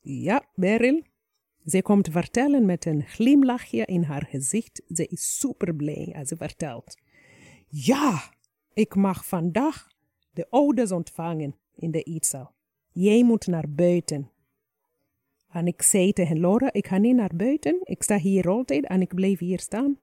ja, 0.00 0.48
Beryl, 0.54 1.02
ze 1.64 1.82
komt 1.82 2.08
vertellen 2.08 2.66
met 2.66 2.84
een 2.84 3.02
glimlachje 3.02 3.84
in 3.84 4.02
haar 4.02 4.26
gezicht. 4.26 4.82
Ze 4.88 5.06
is 5.06 5.38
super 5.38 5.74
blij 5.74 6.14
als 6.16 6.28
ze 6.28 6.36
vertelt. 6.36 7.00
Ja, 7.68 8.32
ik 8.72 8.94
mag 8.94 9.26
vandaag 9.26 9.91
de 10.32 10.46
ouders 10.50 10.92
ontvangen 10.92 11.56
in 11.74 11.90
de 11.90 12.02
eetzaal. 12.02 12.54
Jij 12.92 13.24
moet 13.24 13.46
naar 13.46 13.68
buiten. 13.68 14.30
En 15.48 15.66
ik 15.66 15.82
zei 15.82 16.12
tegen 16.12 16.40
Laura, 16.40 16.72
ik 16.72 16.86
ga 16.86 16.96
niet 16.98 17.14
naar 17.14 17.36
buiten. 17.36 17.80
Ik 17.82 18.02
sta 18.02 18.18
hier 18.18 18.48
altijd 18.48 18.86
en 18.86 19.00
ik 19.00 19.14
blijf 19.14 19.38
hier 19.38 19.60
staan. 19.60 19.98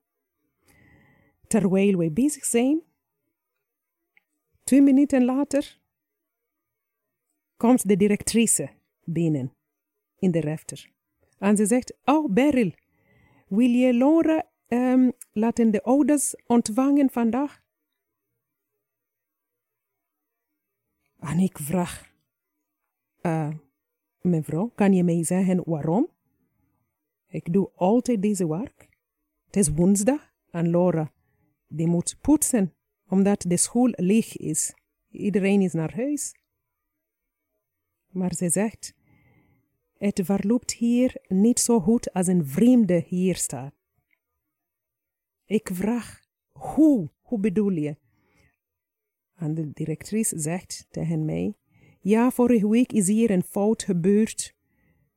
Terwijl 1.48 1.98
we 1.98 2.12
bezig 2.12 2.46
zijn, 2.46 2.82
twee 4.64 4.82
minuten 4.82 5.26
later, 5.26 5.80
komt 7.58 7.88
de 7.88 7.98
directrice 7.98 8.70
binnen 9.04 9.54
in 10.20 10.32
de 10.32 10.40
refter. 10.40 10.92
En 11.38 11.58
ze 11.58 11.66
zegt, 11.66 11.98
oh 12.06 12.32
Beryl, 12.32 12.72
wil 13.48 13.70
je 13.70 13.94
Laura 13.94 14.50
um, 14.68 15.12
laten 15.32 15.72
de 15.72 15.84
ouders 15.84 16.36
ontvangen 16.46 17.10
vandaag? 17.10 17.62
En 21.20 21.40
ik 21.40 21.58
vraag, 21.58 22.14
uh, 23.22 23.54
mevrouw, 24.22 24.72
kan 24.76 24.94
je 24.94 25.04
mij 25.04 25.24
zeggen 25.24 25.62
waarom? 25.66 26.10
Ik 27.28 27.54
doe 27.54 27.72
altijd 27.76 28.22
deze 28.22 28.48
werk. 28.48 28.90
Het 29.46 29.56
is 29.56 29.70
woensdag 29.70 30.34
en 30.52 30.70
Laura, 30.70 31.14
die 31.68 31.88
moet 31.88 32.18
poetsen, 32.22 32.74
omdat 33.08 33.42
de 33.42 33.58
school 33.58 33.90
leeg 33.92 34.38
is. 34.38 34.74
Iedereen 35.10 35.62
is 35.62 35.74
naar 35.74 35.96
huis. 35.96 36.36
Maar 38.08 38.34
ze 38.34 38.50
zegt, 38.50 38.94
het 39.98 40.22
verloopt 40.24 40.74
hier 40.74 41.22
niet 41.28 41.60
zo 41.60 41.80
goed 41.80 42.14
als 42.14 42.28
een 42.28 42.46
vreemde 42.46 43.04
hier 43.08 43.36
staat. 43.36 43.74
Ik 45.46 45.70
vraag, 45.74 46.22
hoe, 46.48 47.10
hoe 47.22 47.40
bedoel 47.40 47.72
je? 47.72 47.98
En 49.40 49.54
de 49.54 49.72
directrice 49.74 50.40
zegt 50.40 50.88
tegen 50.90 51.26
mij, 51.26 51.54
ja, 52.00 52.32
vorige 52.32 52.70
week 52.70 52.92
is 52.92 53.08
hier 53.08 53.32
een 53.32 53.44
fout 53.44 53.84
gebeurd. 53.84 54.56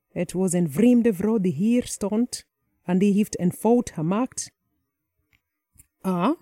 Het 0.08 0.32
was 0.32 0.52
een 0.52 0.70
vreemde 0.70 1.14
vrouw 1.14 1.38
die 1.38 1.52
hier 1.52 1.86
stond 1.86 2.48
en 2.82 2.98
die 2.98 3.12
heeft 3.12 3.40
een 3.40 3.52
fout 3.52 3.90
gemaakt. 3.90 4.52
Ah. 6.00 6.40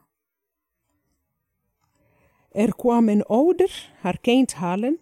Er 2.51 2.77
kwam 2.77 3.09
een 3.09 3.23
ouder 3.23 3.93
haar 4.01 4.21
kind 4.21 4.55
halen. 4.55 4.99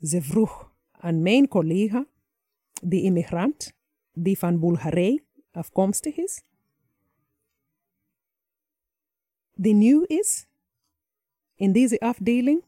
Ze 0.00 0.22
vroeg 0.22 0.72
aan 0.90 1.22
mijn 1.22 1.48
collega, 1.48 2.06
die 2.82 3.02
immigrant, 3.02 3.72
die 4.12 4.38
van 4.38 4.60
Bulgarije 4.60 5.22
afkomstig 5.50 6.16
is, 6.16 6.42
die 9.54 9.74
nieuw 9.74 10.02
is 10.02 10.48
in 11.60 11.72
deze 11.72 12.00
afdeling. 12.00 12.64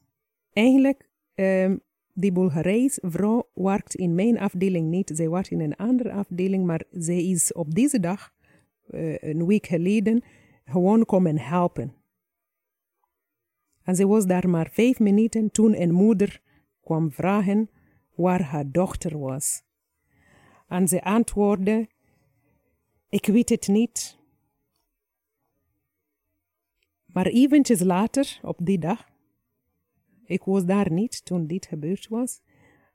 Eigenlijk 0.53 1.11
Um, 1.35 1.81
die 2.13 2.31
Bulgarijse 2.31 3.01
vrouw 3.03 3.49
werkt 3.53 3.95
in 3.95 4.15
mijn 4.15 4.39
afdeling 4.39 4.89
niet. 4.89 5.11
Zij 5.13 5.29
werkt 5.29 5.51
in 5.51 5.59
een 5.59 5.75
andere 5.75 6.11
afdeling, 6.11 6.65
maar 6.65 6.83
zij 6.91 7.25
is 7.29 7.53
op 7.53 7.73
deze 7.75 7.99
dag, 7.99 8.33
uh, 8.89 9.17
een 9.17 9.45
week 9.45 9.67
geleden, 9.67 10.23
gewoon 10.65 11.05
komen 11.05 11.37
helpen. 11.37 11.93
En 13.83 13.95
ze 13.95 14.07
was 14.07 14.25
daar 14.25 14.49
maar 14.49 14.69
vijf 14.71 14.99
minuten 14.99 15.51
toen 15.51 15.81
een 15.81 15.91
moeder 15.91 16.41
kwam 16.81 17.11
vragen 17.11 17.69
waar 18.15 18.41
haar 18.41 18.71
dochter 18.71 19.19
was. 19.19 19.63
En 20.67 20.87
ze 20.87 21.03
antwoordde, 21.03 21.87
ik 23.09 23.25
weet 23.25 23.49
het 23.49 23.67
niet. 23.67 24.19
Maar 27.13 27.25
eventjes 27.25 27.79
later, 27.79 28.39
op 28.41 28.57
die 28.61 28.79
dag, 28.79 29.09
ik 30.25 30.43
was 30.43 30.65
daar 30.65 30.91
niet 30.91 31.25
toen 31.25 31.47
dit 31.47 31.65
gebeurd 31.65 32.07
was. 32.07 32.41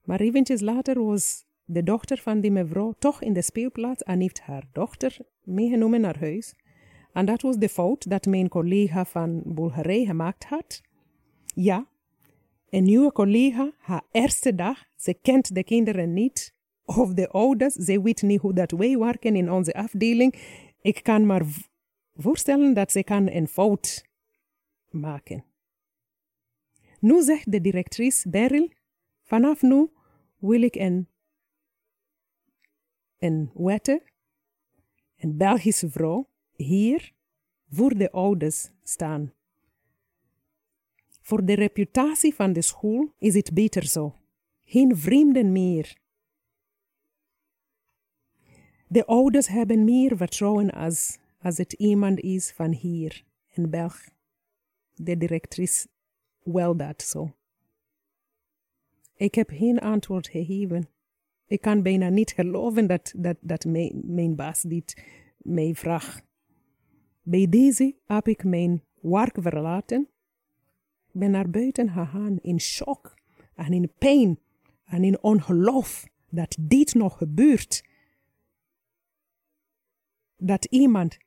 Maar 0.04 0.20
eventjes 0.20 0.61
later 0.61 1.04
was 1.04 1.44
de 1.64 1.83
dochter 1.83 2.18
van 2.18 2.40
die 2.40 2.50
mevrouw 2.50 2.94
toch 2.98 3.22
in 3.22 3.33
de 3.33 3.42
speelplaats 3.42 4.02
en 4.02 4.20
heeft 4.20 4.40
haar 4.40 4.68
dochter 4.72 5.18
meegenomen 5.44 6.00
naar 6.00 6.18
huis. 6.18 6.54
En 7.12 7.26
dat 7.26 7.42
was 7.42 7.57
de 7.57 7.68
fout 7.68 8.11
dat 8.11 8.26
mijn 8.26 8.48
collega 8.48 9.04
van 9.04 9.42
Bulgarije 9.44 10.07
gemaakt 10.07 10.44
had. 10.44 10.83
Ja, 11.54 11.87
een 12.70 12.85
nieuwe 12.85 13.12
collega, 13.12 13.72
haar 13.78 14.02
eerste 14.12 14.54
dag, 14.54 14.85
ze 14.96 15.14
kent 15.22 15.54
de 15.54 15.64
kinderen 15.64 16.12
niet 16.12 16.54
of 16.85 17.14
de 17.14 17.28
ouders, 17.28 17.74
ze 17.74 18.02
weet 18.02 18.22
niet 18.22 18.40
hoe 18.40 18.52
dat 18.52 18.70
wij 18.70 18.98
werken 18.98 19.37
in 19.37 19.50
onze 19.50 19.74
afdeling. 19.74 20.35
Ik 20.81 21.02
kan 21.02 21.26
maar 21.26 21.42
voorstellen 22.16 22.74
dat 22.74 22.92
ze 22.92 23.04
kan 23.04 23.31
een 23.31 23.48
fout 23.48 24.08
maken. 24.90 25.44
Nu 27.01 27.22
zegt 27.22 27.53
de 27.53 27.61
directrice 27.61 28.29
Beryl, 28.29 28.72
vanaf 29.22 29.62
nu 29.62 29.88
wil 30.38 30.62
ik 30.62 30.74
een, 30.74 31.09
een 33.18 33.51
wette, 33.55 34.03
een 35.16 35.37
Belgische 35.37 35.90
vrouw, 35.90 36.29
hier 36.53 37.12
voor 37.70 37.94
de 37.94 38.11
ouders 38.11 38.70
staan. 38.83 39.33
Voor 41.20 41.44
de 41.44 41.55
reputatie 41.55 42.35
van 42.35 42.53
de 42.53 42.62
school 42.62 43.14
is 43.18 43.35
het 43.35 43.55
beter 43.55 43.85
zo. 43.85 44.14
Geen 44.64 44.96
vreemden 44.96 45.53
meer. 45.53 45.96
De 48.87 49.07
ouders 49.07 49.48
hebben 49.48 49.85
meer 49.85 50.16
vertrouwen 50.16 50.70
als, 50.70 51.18
als 51.40 51.57
het 51.57 51.72
iemand 51.72 52.20
is 52.20 52.53
van 52.53 52.72
hier 52.72 53.24
in 53.48 53.70
België. 53.70 54.17
De 55.00 55.16
directrice 55.16 55.88
wel 56.42 56.76
dat 56.76 57.02
zo. 57.02 57.32
Ik 59.16 59.34
heb 59.34 59.50
geen 59.50 59.78
antwoord 59.78 60.28
gegeven. 60.28 60.88
Ik 61.46 61.61
kan 61.61 61.82
bijna 61.82 62.08
niet 62.08 62.30
geloven 62.30 62.87
dat, 62.87 63.12
dat, 63.16 63.37
dat 63.40 63.64
mijn, 63.64 64.34
baas 64.37 64.62
dit 64.62 65.02
mij 65.37 65.74
vraagt. 65.74 66.24
Bij 67.22 67.48
deze 67.48 67.96
heb 68.06 68.28
ik 68.28 68.44
mijn 68.44 68.84
werk 69.00 69.37
verlaten. 69.40 70.08
ben 71.12 71.30
naar 71.30 71.50
buiten 71.50 71.90
gegaan 71.90 72.38
in 72.40 72.61
shock 72.61 73.14
en 73.54 73.72
in 73.72 73.92
pijn 73.98 74.38
en 74.84 75.04
in 75.04 75.22
ongeloof 75.22 76.08
dat 76.30 76.56
dit 76.61 76.94
nog 76.94 77.18
gebeurt. 77.18 77.84
Dat 80.37 80.64
iemand 80.64 81.18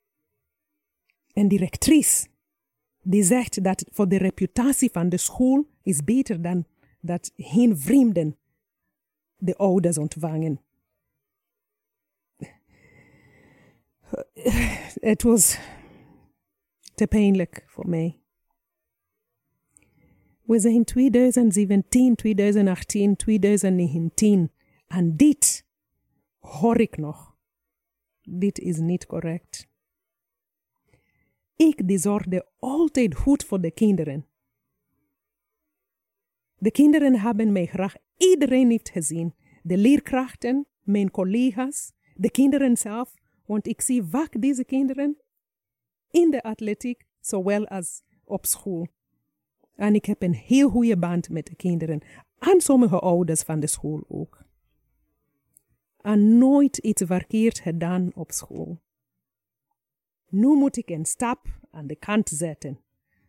een 1.34 1.48
directrice 1.48 2.31
die 3.02 3.24
zegt 3.24 3.64
dat 3.64 3.86
voor 3.92 4.08
de 4.08 4.18
reputatie 4.18 4.92
van 4.92 5.10
de 5.10 5.18
school 5.18 5.66
is 5.84 6.04
beter 6.04 6.42
dan 6.42 6.66
dat 7.00 7.32
geen 7.36 7.78
vreemden 7.78 8.38
de 9.36 9.56
ouders 9.56 9.98
ontvangen. 9.98 10.62
Het 15.00 15.24
was 15.30 15.60
te 16.96 17.08
pijnlijk 17.08 17.64
voor 17.68 17.90
mij. 17.90 18.20
We 20.42 20.60
zijn 20.60 20.84
2017, 20.84 22.16
2018, 22.16 23.16
2019 23.16 24.52
en 24.88 25.16
dit 25.16 25.66
hoor 26.40 26.80
ik 26.80 26.98
nog. 26.98 27.36
Dit 28.22 28.60
is 28.60 28.78
niet 28.78 29.06
correct. 29.06 29.71
Ik 31.70 31.88
die 31.88 31.98
zorgde 31.98 32.48
altijd 32.60 33.16
goed 33.16 33.46
voor 33.46 33.62
de 33.62 33.72
kinderen. 33.72 34.26
De 36.58 36.72
kinderen 36.72 37.20
hebben 37.20 37.52
mij 37.52 37.66
graag. 37.66 37.96
Iedereen 38.18 38.70
heeft 38.70 38.90
gezien. 38.90 39.34
De 39.64 39.78
leerkrachten, 39.78 40.66
mijn 40.82 41.12
collega's, 41.12 41.92
de 42.16 42.32
kinderen 42.32 42.78
zelf. 42.78 43.14
Want 43.46 43.68
ik 43.68 43.82
zie 43.82 44.04
vaak 44.04 44.42
deze 44.42 44.66
kinderen 44.66 45.18
in 46.12 46.32
de 46.32 46.44
atletiek, 46.44 47.06
zowel 47.20 47.68
als 47.68 48.04
op 48.24 48.46
school. 48.46 48.88
En 49.76 49.96
ik 49.96 50.06
heb 50.06 50.22
een 50.22 50.34
heel 50.34 50.70
goede 50.70 50.98
band 50.98 51.30
met 51.30 51.46
de 51.46 51.56
kinderen. 51.56 52.02
En 52.40 52.62
sommige 52.62 53.00
ouders 53.00 53.42
van 53.42 53.60
de 53.60 53.68
school 53.68 54.04
ook. 54.08 54.44
En 55.98 56.38
nooit 56.38 56.78
iets 56.78 57.04
verkeerd 57.06 57.60
gedaan 57.60 58.12
op 58.14 58.32
school. 58.32 58.80
Nu 60.32 60.48
moet 60.48 60.78
ik 60.78 60.90
een 60.90 61.06
stap 61.06 61.46
aan 61.72 61.88
de 61.88 61.96
kant 61.96 62.30
zetten, 62.30 62.80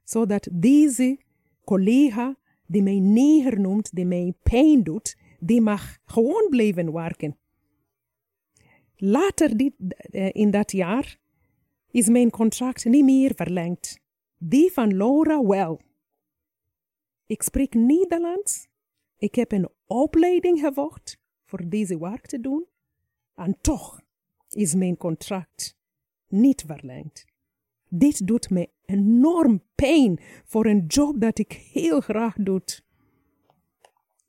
zodat 0.05 0.49
deze 0.53 1.19
collega 1.65 2.37
die 2.67 2.83
mij 2.83 2.99
neger 2.99 3.61
noemt, 3.61 3.95
die 3.95 4.07
mij 4.07 4.35
pijn 4.43 4.83
doet, 4.83 5.17
die 5.41 5.61
mag 5.61 5.99
gewoon 6.05 6.47
blijven 6.51 6.93
werken. 6.93 7.37
Later 8.97 9.57
dit, 9.57 9.73
eh, 9.79 10.31
in 10.33 10.51
dat 10.51 10.73
jaar 10.73 11.19
is 11.91 12.09
mijn 12.09 12.31
contract 12.31 12.85
niet 12.85 13.05
meer 13.05 13.33
verlengd. 13.35 14.01
Die 14.39 14.73
van 14.73 14.97
Laura 14.97 15.47
wel. 15.47 15.81
Ik 17.27 17.43
spreek 17.43 17.75
Nederlands. 17.75 18.69
Ik 19.17 19.35
heb 19.35 19.53
een 19.53 19.69
opleiding 19.87 20.61
gevolgd 20.61 21.21
voor 21.45 21.69
deze 21.69 21.99
werk 21.99 22.27
te 22.27 22.41
doen. 22.41 22.67
En 23.35 23.59
toch 23.61 24.01
is 24.51 24.75
mijn 24.75 24.97
contract 24.97 25.81
niet 26.33 26.65
verlengd. 26.67 27.25
Dit 27.89 28.27
doet 28.27 28.51
me 28.51 28.69
enorm 28.85 29.63
pijn 29.75 30.21
voor 30.45 30.67
een 30.67 30.85
job 30.87 31.21
dat 31.21 31.39
ik 31.39 31.53
heel 31.53 32.01
graag 32.01 32.37
doe. 32.39 32.63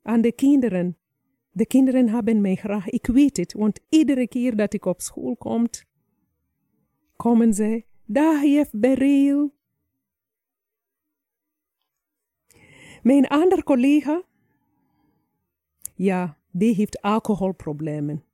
Aan 0.02 0.20
de 0.20 0.32
kinderen. 0.32 0.96
De 1.50 1.66
kinderen 1.66 2.08
hebben 2.08 2.40
mij 2.40 2.54
graag, 2.54 2.88
ik 2.88 3.06
weet 3.06 3.36
het, 3.36 3.52
want 3.52 3.80
iedere 3.88 4.28
keer 4.28 4.56
dat 4.56 4.74
ik 4.74 4.84
op 4.84 5.00
school 5.00 5.36
kom, 5.36 5.66
komen 7.16 7.54
ze, 7.54 7.84
dag 8.04 8.42
jef 8.42 8.70
Beryl. 8.72 9.54
Mijn 13.02 13.26
andere 13.26 13.62
collega, 13.62 14.22
ja, 15.94 16.38
die 16.50 16.74
heeft 16.74 17.02
alcoholproblemen. 17.02 18.24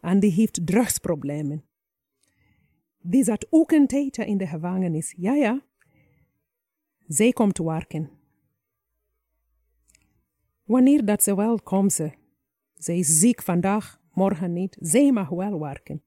En 0.00 0.20
die 0.20 0.32
heeft 0.32 0.66
drugsproblemen. 0.66 1.64
Die 3.02 3.24
zat 3.24 3.46
ook 3.50 3.70
een 3.70 3.86
tijdje 3.86 4.26
in 4.26 4.38
de 4.38 4.46
gevangenis. 4.46 5.14
Ja, 5.16 5.34
ja. 5.34 5.62
Zij 7.06 7.32
komt 7.32 7.58
werken. 7.58 8.10
Wanneer 10.64 11.04
dat 11.04 11.22
ze 11.22 11.36
wel 11.36 11.60
komt 11.60 11.92
ze. 11.92 12.12
Zij 12.74 12.98
is 12.98 13.18
ziek 13.18 13.42
vandaag, 13.42 14.00
morgen 14.12 14.52
niet. 14.52 14.76
Zij 14.80 15.12
mag 15.12 15.28
wel 15.28 15.60
werken. 15.60 16.02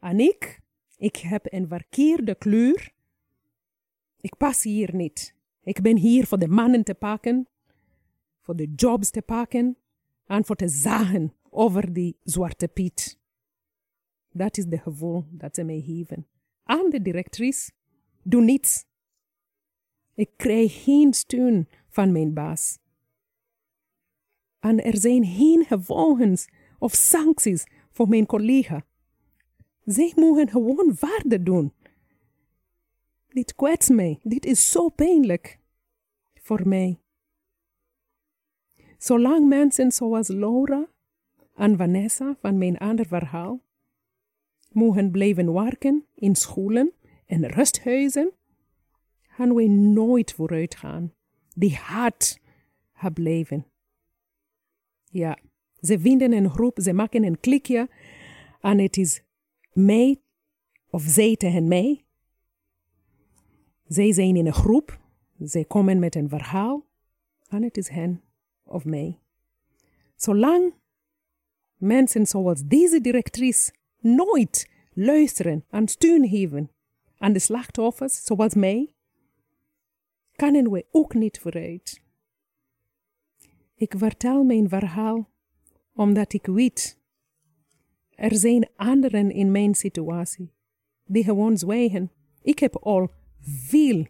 En 0.00 0.20
ik, 0.20 0.60
ik 0.96 1.16
heb 1.16 1.52
een 1.52 1.68
verkeerde 1.68 2.34
kleur. 2.34 2.92
Ik 4.20 4.36
pas 4.36 4.62
hier 4.62 4.94
niet. 4.94 5.34
Ik 5.62 5.80
ben 5.80 5.96
hier 5.96 6.26
voor 6.26 6.38
de 6.38 6.48
mannen 6.48 6.84
te 6.84 6.94
pakken, 6.94 7.48
voor 8.40 8.56
de 8.56 8.72
jobs 8.74 9.10
te 9.10 9.22
pakken 9.22 9.76
en 10.26 10.44
voor 10.44 10.56
te 10.56 10.68
zagen 10.68 11.34
over 11.50 11.92
die 11.92 12.16
zwarte 12.22 12.68
piet. 12.68 13.19
Dat 14.32 14.56
is 14.56 14.66
de 14.66 14.78
gevoel 14.78 15.24
dat 15.30 15.54
ze 15.54 15.64
mij 15.64 15.80
geven. 15.80 16.26
Aan 16.62 16.90
de 16.90 17.02
directrice, 17.02 17.70
doe 18.22 18.42
niets. 18.42 18.84
Ik 20.14 20.30
krijg 20.36 20.82
geen 20.82 21.12
steun 21.14 21.68
van 21.88 22.12
mijn 22.12 22.34
baas. 22.34 22.78
En 24.58 24.84
er 24.84 24.96
zijn 24.96 25.24
geen 25.24 25.64
gevolgen 25.64 26.36
of 26.78 26.94
sancties 26.94 27.66
voor 27.90 28.08
mijn 28.08 28.26
collega. 28.26 28.84
Zij 29.84 30.12
mogen 30.16 30.48
gewoon 30.48 30.96
waarde 31.00 31.42
doen. 31.42 31.72
Dit 33.28 33.54
kwetst 33.54 33.90
mij. 33.90 34.18
Dit 34.22 34.46
is 34.46 34.70
zo 34.70 34.88
pijnlijk 34.88 35.58
voor 36.34 36.68
mij. 36.68 37.00
Zolang 38.98 39.48
mensen 39.48 39.92
zoals 39.92 40.28
Laura 40.28 40.88
en 41.54 41.76
Vanessa 41.76 42.36
van 42.40 42.58
mijn 42.58 42.78
ander 42.78 43.06
verhaal 43.06 43.60
mogen 44.70 45.10
blijven 45.10 45.52
werken 45.52 46.04
in 46.14 46.34
scholen 46.34 46.92
en 47.26 47.46
rusthuizen, 47.46 48.32
gaan 49.22 49.54
we 49.54 49.68
nooit 49.68 50.32
vooruit 50.32 50.76
gaan. 50.76 51.12
Die 51.54 51.74
haat 51.74 52.40
gaat 52.92 53.14
blijven. 53.14 53.66
Ja, 55.04 55.38
ze 55.80 56.00
vinden 56.00 56.32
een 56.32 56.50
groep, 56.50 56.78
ze 56.80 56.92
maken 56.92 57.24
een 57.24 57.40
klikje 57.40 57.88
en 58.60 58.78
het 58.78 58.96
is 58.96 59.22
mij 59.72 60.20
of 60.90 61.02
zij 61.02 61.36
tegen 61.36 61.68
mij. 61.68 62.04
Zij 63.86 64.12
zijn 64.12 64.36
in 64.36 64.46
een 64.46 64.52
groep, 64.52 65.00
zij 65.38 65.64
komen 65.64 65.98
met 65.98 66.14
een 66.14 66.28
verhaal 66.28 66.86
en 67.48 67.62
het 67.62 67.76
is 67.76 67.88
hen 67.88 68.22
of 68.62 68.84
mij. 68.84 69.18
Zolang 70.16 70.74
mensen 71.76 72.26
zoals 72.26 72.62
deze 72.64 73.00
directrice 73.00 73.72
nooit 74.00 74.70
luisteren 74.92 75.64
en 75.70 75.88
steun 75.88 76.28
geven 76.28 76.70
aan 77.18 77.32
de 77.32 77.38
slachtoffers 77.38 78.24
zoals 78.24 78.54
mij, 78.54 78.94
kunnen 80.36 80.70
we 80.70 80.86
ook 80.90 81.14
niet 81.14 81.38
vooruit. 81.38 82.02
Ik 83.74 83.94
vertel 83.96 84.44
mijn 84.44 84.68
verhaal 84.68 85.28
omdat 85.94 86.32
ik 86.32 86.46
weet, 86.46 87.00
er 88.10 88.34
zijn 88.34 88.68
anderen 88.76 89.30
in 89.30 89.50
mijn 89.50 89.74
situatie 89.74 90.52
die 91.04 91.24
gewoon 91.24 91.58
zwijgen. 91.58 92.10
Ik 92.42 92.58
heb 92.58 92.76
al 92.76 93.10
veel, 93.40 94.06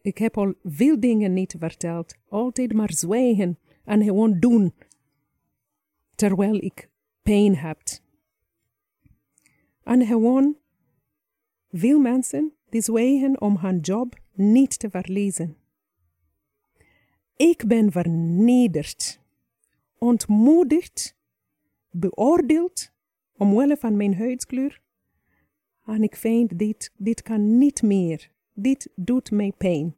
ik 0.00 0.18
heb 0.18 0.36
al 0.36 0.54
veel 0.62 1.00
dingen 1.00 1.32
niet 1.32 1.54
verteld, 1.58 2.14
altijd 2.28 2.72
maar 2.72 2.92
zwijgen 2.92 3.58
en 3.84 4.02
gewoon 4.02 4.38
doen, 4.38 4.74
terwijl 6.14 6.54
ik 6.54 6.90
pijn 7.22 7.56
heb. 7.56 7.80
En 9.86 10.06
gewoon 10.06 10.56
veel 11.70 12.00
mensen 12.00 12.52
die 12.68 12.80
zwijgen 12.80 13.40
om 13.40 13.56
hun 13.56 13.78
job 13.78 14.18
niet 14.32 14.78
te 14.78 14.90
verliezen. 14.90 15.56
Ik 17.36 17.64
ben 17.66 17.92
vernederd, 17.92 19.20
ontmoedigd, 19.98 21.16
beoordeeld 21.90 22.92
omwille 23.36 23.76
van 23.76 23.96
mijn 23.96 24.14
huidskleur. 24.14 24.80
En 25.84 26.02
ik 26.02 26.16
vind 26.16 26.58
dit, 26.58 26.92
dit 26.96 27.22
kan 27.22 27.58
niet 27.58 27.82
meer. 27.82 28.30
Dit 28.52 28.90
doet 28.94 29.30
mij 29.30 29.52
pijn. 29.56 29.96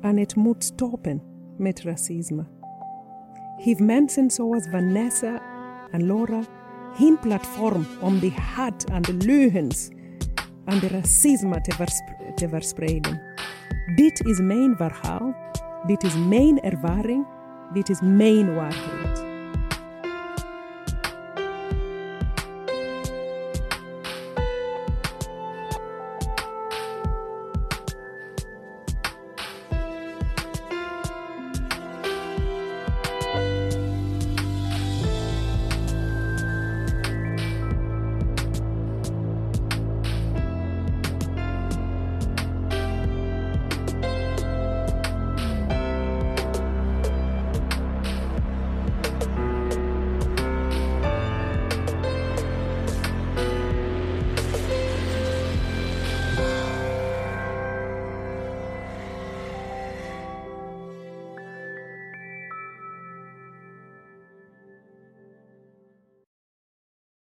En 0.00 0.16
het 0.16 0.36
moet 0.36 0.64
stoppen 0.64 1.22
met 1.56 1.80
racisme. 1.80 2.46
Geef 3.56 3.78
mensen 3.78 4.30
zoals 4.30 4.68
Vanessa 4.68 5.42
en 5.90 6.06
Laura 6.06 6.57
geen 6.94 7.18
platform 7.20 7.86
om 8.00 8.18
de 8.18 8.32
haat 8.32 8.84
en 8.84 9.02
de 9.02 9.14
leugens 9.14 9.88
en 10.64 10.78
de 10.78 10.88
racisme 10.88 11.60
te, 11.60 11.72
te 12.34 12.48
verspreiden. 12.48 13.20
Dit 13.94 14.26
is 14.26 14.40
mijn 14.40 14.76
verhaal, 14.76 15.34
dit 15.86 16.02
is 16.02 16.16
mijn 16.16 16.60
ervaring, 16.60 17.26
dit 17.72 17.88
is 17.88 18.00
mijn 18.00 18.54
waarheid. 18.54 18.97